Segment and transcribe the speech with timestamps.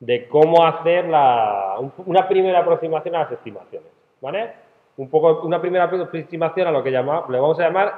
[0.00, 1.76] de cómo hacer la,
[2.06, 3.90] una primera aproximación a las estimaciones,
[4.20, 4.52] ¿vale?
[4.96, 7.94] Un poco, una primera aproximación a lo que llama, le vamos a llamar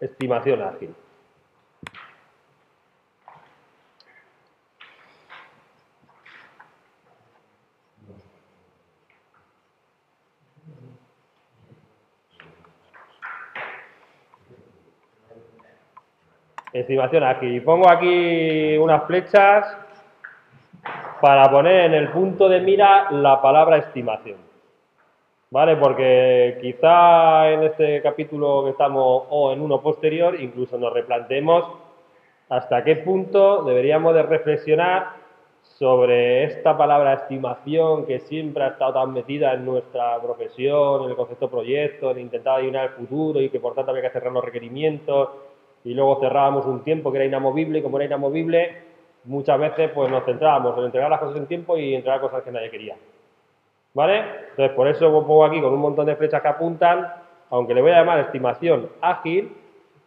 [0.00, 0.94] estimación ágil.
[16.72, 17.62] Estimación ágil.
[17.62, 19.81] Pongo aquí unas flechas
[21.22, 24.38] para poner en el punto de mira la palabra estimación.
[25.50, 25.76] ¿Vale?
[25.76, 31.64] Porque quizá en este capítulo que estamos o en uno posterior incluso nos replanteemos
[32.48, 35.12] hasta qué punto deberíamos de reflexionar
[35.62, 41.16] sobre esta palabra estimación que siempre ha estado tan metida en nuestra profesión, en el
[41.16, 44.44] concepto proyecto, en intentar adivinar el futuro y que por tanto había que cerrar los
[44.44, 45.28] requerimientos
[45.84, 48.91] y luego cerrábamos un tiempo que era inamovible como era inamovible
[49.24, 52.50] muchas veces pues nos centrábamos en entregar las cosas en tiempo y entregar cosas que
[52.50, 52.96] nadie quería.
[53.94, 54.24] ¿Vale?
[54.50, 57.12] Entonces, por eso pongo aquí con un montón de flechas que apuntan,
[57.50, 59.54] aunque le voy a llamar estimación ágil,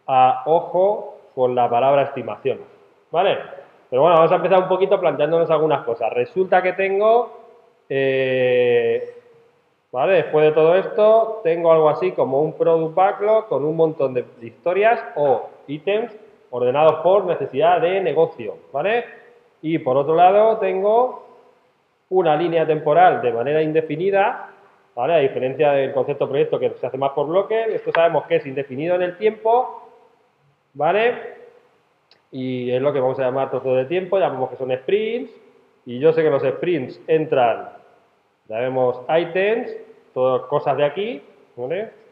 [0.08, 2.58] a ojo con la palabra estimación.
[3.10, 3.38] ¿Vale?
[3.88, 6.12] Pero bueno, vamos a empezar un poquito planteándonos algunas cosas.
[6.12, 7.38] Resulta que tengo,
[7.88, 9.14] eh,
[9.92, 10.14] ¿vale?
[10.14, 14.24] Después de todo esto, tengo algo así como un product backlog con un montón de
[14.42, 16.12] historias o ítems
[16.56, 19.04] ordenados por necesidad de negocio, ¿vale?
[19.60, 21.26] Y por otro lado tengo
[22.08, 24.50] una línea temporal de manera indefinida,
[24.94, 25.14] ¿vale?
[25.14, 28.46] A diferencia del concepto proyecto que se hace más por bloque, esto sabemos que es
[28.46, 29.86] indefinido en el tiempo,
[30.72, 31.36] ¿vale?
[32.32, 35.30] Y es lo que vamos a llamar trozo de tiempo, llamamos que son sprints,
[35.84, 37.68] y yo sé que los sprints entran,
[38.48, 39.76] ya vemos items,
[40.14, 41.22] todas cosas de aquí,
[41.54, 42.05] ¿vale?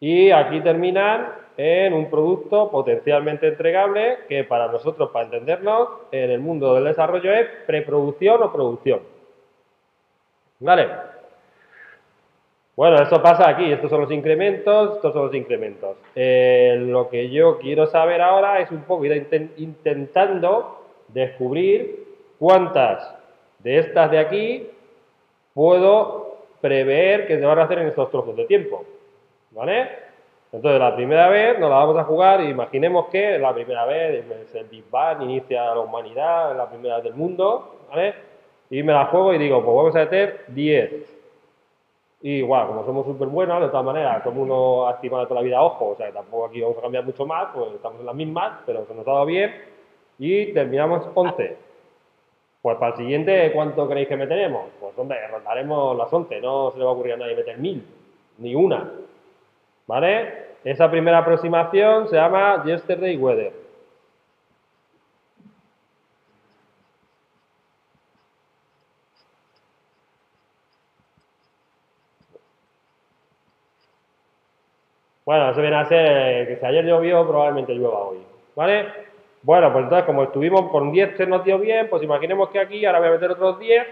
[0.00, 6.40] Y aquí terminan en un producto potencialmente entregable que para nosotros, para entendernos, en el
[6.40, 9.00] mundo del desarrollo es preproducción o producción.
[10.58, 10.88] ¿Vale?
[12.76, 15.98] Bueno, eso pasa aquí, estos son los incrementos, estos son los incrementos.
[16.14, 19.28] Eh, lo que yo quiero saber ahora es un poco ir
[19.58, 22.06] intentando descubrir
[22.38, 23.14] cuántas
[23.58, 24.70] de estas de aquí
[25.52, 28.84] puedo prever que se van a hacer en estos trozos de tiempo.
[29.52, 29.88] ¿Vale?
[30.52, 34.54] Entonces, la primera vez nos la vamos a jugar, imaginemos que la primera vez es
[34.54, 38.14] el Big Bang, inicia la humanidad, la primera vez del mundo, ¿vale?
[38.68, 41.20] Y me la juego y digo, pues vamos a meter 10.
[42.22, 45.44] Y igual, como somos súper buenos, de todas maneras, como uno ha estimado toda la
[45.44, 48.14] vida ojo, o sea, tampoco aquí vamos a cambiar mucho más, pues estamos en las
[48.14, 49.54] mismas, pero se nos ha dado bien.
[50.18, 51.56] Y terminamos 11.
[52.60, 54.64] Pues para el siguiente, ¿cuánto creéis que meteremos?
[54.78, 57.86] Pues hombre, rondaremos las 11, no se le va a ocurrir a nadie meter 1000,
[58.38, 58.92] ni una.
[59.90, 60.50] ¿Vale?
[60.62, 63.52] Esa primera aproximación se llama Yesterday Weather.
[75.24, 78.18] Bueno, eso viene a ser que si ayer llovió, probablemente llueva hoy.
[78.54, 78.86] ¿Vale?
[79.42, 82.86] Bueno, pues entonces, como estuvimos con 10 se nos dio bien, pues imaginemos que aquí
[82.86, 83.88] ahora voy a meter otros 10,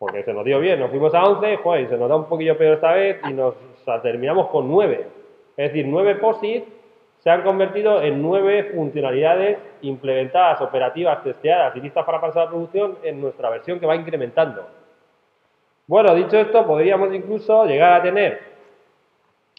[0.00, 2.58] porque se nos dio bien, nos fuimos a 11, joder, se nos da un poquillo
[2.58, 3.54] peor esta vez y nos
[4.02, 5.06] terminamos con 9.
[5.56, 6.64] Es decir, 9 POSIT
[7.18, 12.98] se han convertido en 9 funcionalidades implementadas, operativas, testeadas y listas para pasar a producción
[13.02, 14.66] en nuestra versión que va incrementando.
[15.86, 18.40] Bueno, dicho esto, podríamos incluso llegar a tener,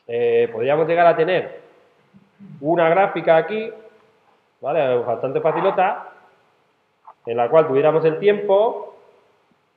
[0.08, 1.62] eh, podríamos llegar a tener
[2.60, 3.72] una gráfica aquí,
[4.62, 4.98] ¿vale?
[5.00, 6.10] Bastante facilota,
[7.26, 8.96] en la cual tuviéramos el tiempo,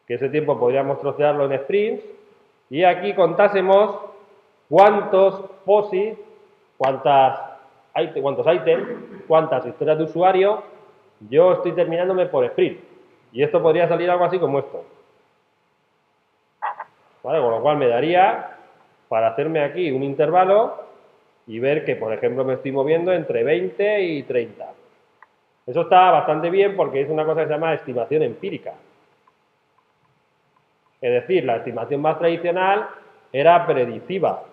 [0.07, 2.05] que ese tiempo podríamos trocearlo en sprints,
[2.69, 4.10] y aquí contásemos
[4.71, 6.17] cuántos POSIT,
[6.79, 7.41] cuántas,
[8.23, 8.89] cuántos ítems,
[9.27, 10.63] cuántas historias de usuario
[11.29, 12.81] yo estoy terminándome por sprint.
[13.33, 14.85] Y esto podría salir algo así como esto.
[17.23, 17.41] ¿Vale?
[17.41, 18.57] Con lo cual me daría
[19.09, 20.85] para hacerme aquí un intervalo
[21.47, 24.67] y ver que, por ejemplo, me estoy moviendo entre 20 y 30.
[25.67, 28.73] Eso está bastante bien porque es una cosa que se llama estimación empírica.
[31.01, 32.89] Es decir, la estimación más tradicional
[33.33, 34.45] era predictiva.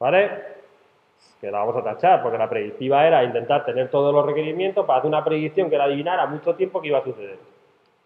[0.00, 0.30] ¿Vale?
[1.40, 4.98] Que la vamos a tachar, porque la predictiva era intentar tener todos los requerimientos para
[4.98, 7.38] hacer una predicción que era adivinar a mucho tiempo que iba a suceder.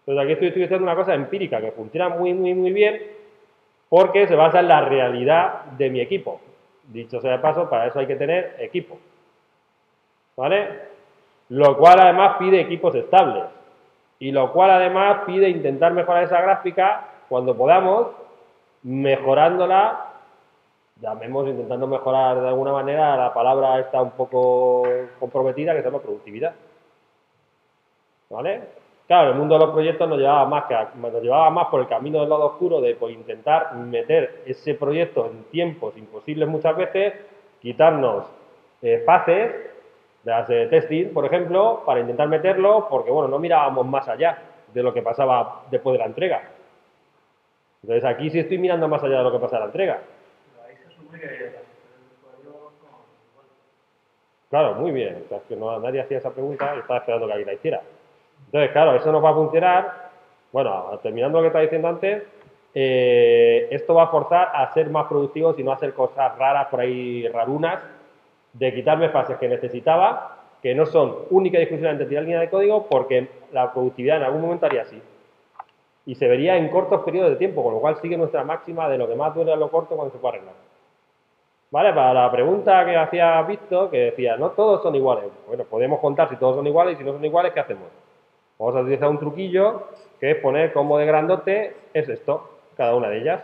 [0.01, 3.01] Entonces aquí estoy utilizando una cosa empírica que funciona muy, muy, muy bien
[3.89, 6.41] porque se basa en la realidad de mi equipo.
[6.83, 8.99] Dicho sea de paso, para eso hay que tener equipo.
[10.35, 10.67] ¿Vale?
[11.49, 13.45] Lo cual además pide equipos estables.
[14.19, 18.09] Y lo cual además pide intentar mejorar esa gráfica cuando podamos,
[18.83, 20.04] mejorándola
[21.01, 24.83] llamemos intentando mejorar de alguna manera, la palabra está un poco
[25.19, 26.53] comprometida, que se llama productividad.
[28.29, 28.61] ¿Vale?
[29.07, 31.87] Claro, el mundo de los proyectos nos llevaba más, que, nos llevaba más por el
[31.87, 37.13] camino del lado oscuro de por intentar meter ese proyecto en tiempos imposibles muchas veces,
[37.61, 38.25] quitarnos
[38.81, 39.51] eh, fases
[40.23, 44.39] de las testing, por ejemplo, para intentar meterlo, porque bueno, no mirábamos más allá
[44.73, 46.49] de lo que pasaba después de la entrega.
[47.83, 49.99] Entonces aquí sí estoy mirando más allá de lo que pasa en la entrega.
[54.49, 55.23] Claro, muy bien.
[55.25, 57.81] O sea, que no, nadie hacía esa pregunta y estaba esperando que alguien la hiciera.
[58.45, 60.09] Entonces, claro, eso nos va a funcionar.
[60.51, 62.23] Bueno, terminando lo que estaba diciendo antes,
[62.73, 66.67] eh, esto va a forzar a ser más productivos y no a hacer cosas raras
[66.67, 67.79] por ahí, rarunas,
[68.53, 72.87] de quitarme fases que necesitaba, que no son única y exclusivamente tirar línea de código,
[72.87, 75.01] porque la productividad en algún momento haría así.
[76.05, 78.97] Y se vería en cortos periodos de tiempo, con lo cual sigue nuestra máxima de
[78.97, 80.55] lo que más duele a lo corto cuando se puede arreglar.
[81.71, 81.93] ¿Vale?
[81.93, 85.25] Para la pregunta que hacía Visto, que decía, no todos son iguales.
[85.47, 87.87] Bueno, podemos contar si todos son iguales y si no son iguales, ¿qué hacemos?
[88.57, 89.87] Vamos a utilizar un truquillo
[90.19, 93.43] que es poner como de grandote es esto, cada una de ellas.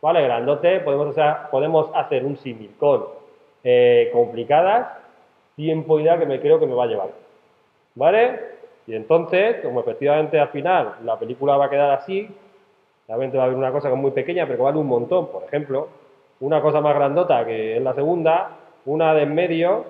[0.00, 0.22] ¿Vale?
[0.22, 1.14] Grandote, podemos,
[1.50, 3.04] podemos hacer un símil con
[3.62, 4.88] eh, complicadas,
[5.56, 7.10] tiempo ideal que me creo que me va a llevar.
[7.94, 8.40] ¿Vale?
[8.86, 12.28] Y entonces, como efectivamente al final la película va a quedar así,
[13.06, 15.26] realmente va a haber una cosa que es muy pequeña, pero que vale un montón.
[15.28, 15.88] Por ejemplo,
[16.40, 18.50] una cosa más grandota que es la segunda,
[18.86, 19.84] una de en medio,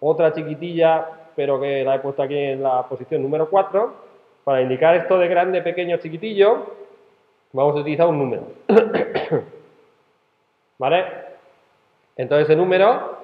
[0.00, 3.92] otra chiquitilla, pero que la he puesto aquí en la posición número 4,
[4.44, 6.66] para indicar esto de grande, pequeño, chiquitillo,
[7.52, 8.42] vamos a utilizar un número.
[10.78, 11.04] ¿Vale?
[12.16, 13.18] Entonces ese número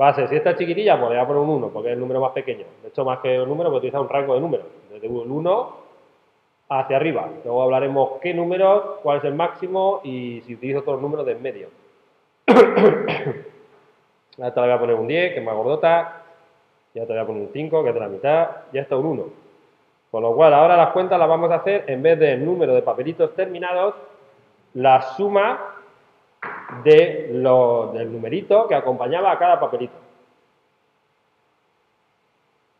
[0.00, 1.94] va a ser, si esta chiquitilla, pues le voy a poner un 1, porque es
[1.94, 2.64] el número más pequeño.
[2.82, 5.82] De hecho, más que un número, a utilizar un rango de números, desde el 1
[6.68, 7.28] hacia arriba.
[7.44, 11.32] Luego hablaremos qué números, cuál es el máximo y si utilizo todos los números de
[11.32, 11.68] en medio.
[14.38, 16.22] Ya te voy a poner un 10, que es más gordota.
[16.94, 18.48] Ya te voy a poner un 5, que es de la mitad.
[18.72, 19.24] Ya está un 1.
[20.10, 22.82] Con lo cual, ahora las cuentas las vamos a hacer, en vez del número de
[22.82, 23.94] papelitos terminados,
[24.74, 25.76] la suma
[26.82, 29.94] de del numerito que acompañaba a cada papelito.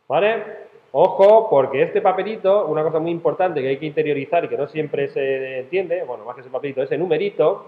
[0.07, 0.63] ¿Vale?
[0.91, 4.67] Ojo, porque este papelito, una cosa muy importante que hay que interiorizar y que no
[4.67, 7.65] siempre se entiende, bueno, más que ese papelito, ese numerito,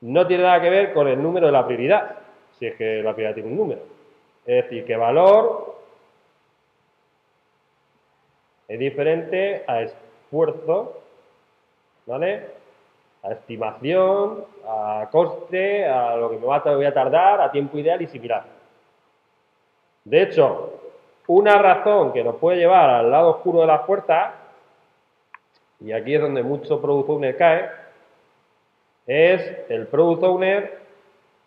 [0.00, 2.16] no tiene nada que ver con el número de la prioridad,
[2.58, 3.80] si es que la prioridad tiene un número.
[4.46, 5.76] Es decir, que valor
[8.68, 11.00] es diferente a esfuerzo,
[12.06, 12.46] ¿vale?
[13.22, 18.06] A estimación, a coste, a lo que me voy a tardar, a tiempo ideal y
[18.06, 18.44] similar.
[20.04, 20.80] De hecho,
[21.26, 24.34] una razón que nos puede llevar al lado oscuro de la fuerza,
[25.80, 27.70] y aquí es donde mucho Product Owner cae,
[29.08, 30.78] es el Product Owner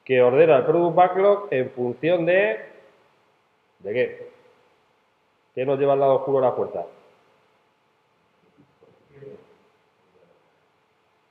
[0.03, 2.59] que ordena el Product Backlog en función de...
[3.79, 4.31] ¿De qué?
[5.55, 6.85] ¿Qué nos lleva al lado oscuro la puerta?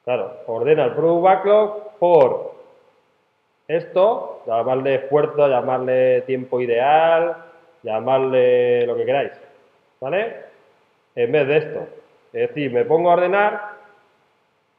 [0.04, 2.54] Claro, ordena el Product Backlog por
[3.66, 7.36] esto, llamarle esfuerzo, llamarle tiempo ideal,
[7.82, 9.32] llamarle lo que queráis,
[10.00, 10.36] ¿vale?
[11.14, 11.80] En vez de esto.
[12.32, 13.79] Es decir, me pongo a ordenar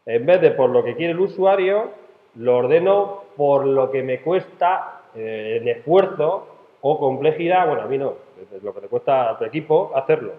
[0.05, 1.91] en vez de por lo que quiere el usuario,
[2.36, 6.48] lo ordeno por lo que me cuesta eh, en esfuerzo
[6.81, 8.15] o complejidad, bueno, a mí no,
[8.55, 10.34] es lo que te cuesta a tu equipo hacerlo.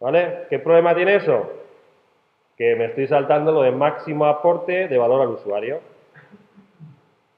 [0.00, 0.46] ¿Vale?
[0.48, 1.50] ¿Qué problema tiene eso?
[2.56, 5.80] Que me estoy saltando lo de máximo aporte de valor al usuario.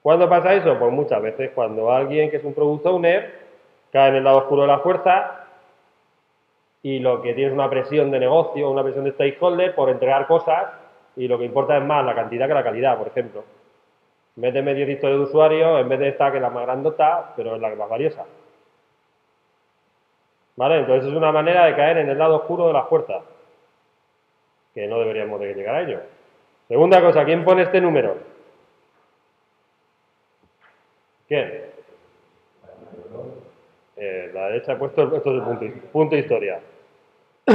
[0.01, 0.77] ¿Cuándo pasa eso?
[0.79, 3.39] Pues muchas veces, cuando alguien que es un product owner
[3.91, 5.38] cae en el lado oscuro de la fuerza
[6.81, 10.27] y lo que tiene es una presión de negocio, una presión de stakeholder por entregar
[10.27, 10.71] cosas
[11.15, 13.43] y lo que importa es más la cantidad que la calidad, por ejemplo.
[14.37, 16.63] En vez de medio historia de usuario, en vez de esta que es la más
[16.63, 18.25] grandota, pero es la más valiosa.
[20.55, 20.79] ¿Vale?
[20.79, 23.21] Entonces es una manera de caer en el lado oscuro de la fuerza,
[24.73, 25.99] que no deberíamos de llegar a ello.
[26.67, 28.17] Segunda cosa, ¿quién pone este número?
[31.27, 31.68] ¿Quién?
[33.99, 36.61] Eh, la derecha ha puesto esto punto, punto historia.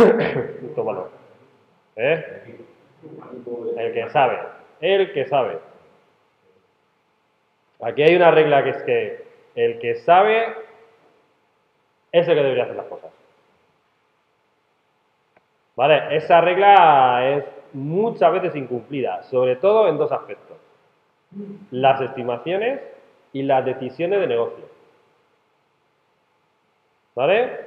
[1.97, 2.57] ¿Eh?
[3.79, 4.39] El que sabe.
[4.81, 5.59] El que sabe.
[7.81, 9.25] Aquí hay una regla que es que
[9.55, 10.55] el que sabe
[12.13, 13.11] es el que debería hacer las cosas.
[15.77, 16.17] ¿Vale?
[16.17, 20.57] Esa regla es muchas veces incumplida, sobre todo en dos aspectos.
[21.71, 22.81] Las estimaciones
[23.33, 24.75] y las decisiones de negocio.
[27.15, 27.67] ¿Vale?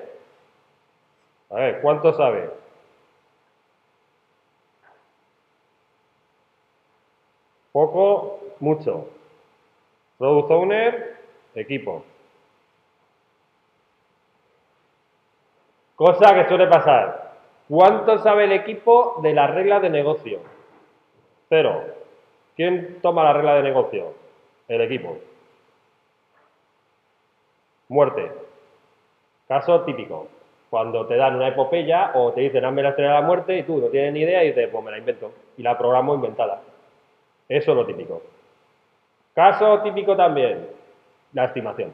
[1.50, 2.50] A ver, ¿cuánto sabe?
[7.72, 9.08] Poco, mucho.
[10.18, 11.18] Product Owner,
[11.56, 12.04] equipo.
[15.96, 17.38] Cosa que suele pasar.
[17.70, 20.40] ¿Cuánto sabe el equipo de las reglas de negocio?
[21.50, 21.84] Cero.
[22.56, 24.14] ¿Quién toma la regla de negocio?
[24.68, 25.18] El equipo.
[27.90, 28.47] Muerte.
[29.48, 30.28] Caso típico.
[30.70, 33.64] Cuando te dan una epopeya o te dicen hazme la estrella de la muerte y
[33.64, 35.32] tú no tienes ni idea y dices pues me la invento.
[35.58, 36.62] Y la programo inventada.
[37.48, 38.22] Eso es lo típico.
[39.34, 40.68] Caso típico también.
[41.34, 41.94] La estimación.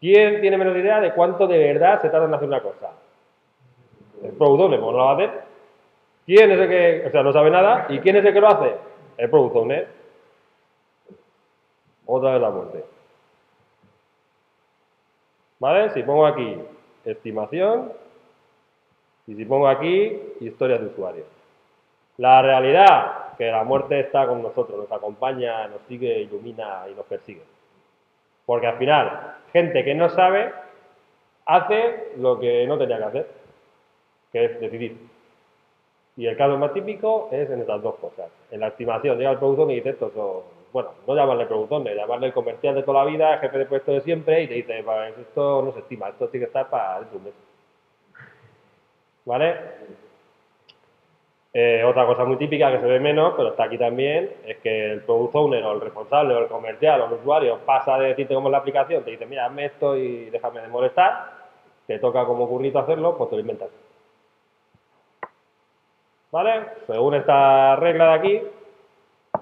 [0.00, 2.90] ¿Quién tiene menos idea de cuánto de verdad se tarda en hacer una cosa?
[4.22, 5.30] El product owner, pues no lo va a hacer.
[6.26, 7.86] ¿Quién es el que, o sea, no sabe nada?
[7.88, 8.74] ¿Y quién es el que lo hace?
[9.16, 9.88] El product owner.
[12.06, 12.84] Otra vez la muerte.
[15.94, 16.58] Si pongo aquí
[17.04, 17.92] estimación
[19.28, 21.24] y si pongo aquí historias de usuario.
[22.18, 27.06] La realidad, que la muerte está con nosotros, nos acompaña, nos sigue, ilumina y nos
[27.06, 27.42] persigue.
[28.44, 30.52] Porque al final, gente que no sabe,
[31.46, 33.28] hace lo que no tenía que hacer,
[34.32, 34.96] que es decidir.
[36.16, 38.30] Y el caso más típico es en estas dos cosas.
[38.50, 42.32] En la estimación, llega el productor y dice, esto son bueno, no llamarle productor, llamarle
[42.32, 44.84] comercial de toda la vida, jefe de puesto de siempre, y te dice,
[45.20, 47.34] esto no se estima, esto tiene que estar para dentro de mes.
[49.24, 49.56] ¿Vale?
[51.54, 54.92] Eh, otra cosa muy típica que se ve menos, pero está aquí también, es que
[54.92, 58.32] el product owner o el responsable o el comercial o el usuario pasa de decirte
[58.34, 61.30] cómo es la aplicación, te dice, mira, hazme esto y déjame de molestar,
[61.86, 63.68] te toca como currito hacerlo, pues te lo inventas.
[66.30, 66.64] ¿Vale?
[66.86, 68.42] Según esta regla de aquí,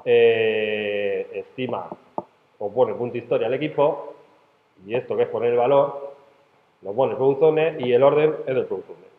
[0.04, 0.99] eh,
[1.40, 1.88] estima
[2.58, 4.14] o pone punto historia al equipo
[4.86, 6.14] y esto que es poner el valor
[6.82, 9.10] lo pone el product owner y el orden es del product owner.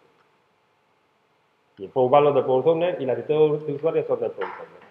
[1.78, 4.91] Y el product valor del product y la lista de usuarios son del product owner.